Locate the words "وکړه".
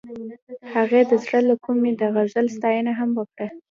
3.19-3.47